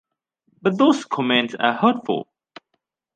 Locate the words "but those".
0.63-1.05